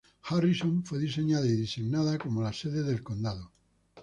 [0.23, 3.51] Harrison fue diseñada y designada como la sede del condado.